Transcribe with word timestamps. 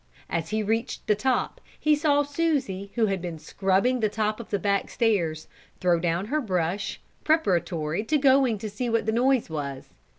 As 0.31 0.49
he 0.49 0.63
reached 0.63 1.05
the 1.05 1.13
top, 1.13 1.61
he 1.79 1.95
saw 1.95 2.23
Susie 2.23 2.91
who 2.95 3.05
had 3.05 3.21
been 3.21 3.37
scrubbing 3.37 3.99
the 3.99 4.09
top 4.09 4.39
of 4.39 4.49
the 4.49 4.57
back 4.57 4.89
stairs, 4.89 5.47
throw 5.79 5.99
down 5.99 6.25
her 6.25 6.41
brush, 6.41 6.99
preparatory 7.23 8.03
to 8.05 8.17
going 8.17 8.57
to 8.57 8.67
see 8.67 8.89
what 8.89 9.05
the 9.05 9.11
noise 9.11 9.47
was. 9.47 9.91